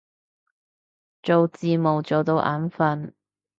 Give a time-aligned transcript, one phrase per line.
[1.21, 3.13] 做字幕做到眼憤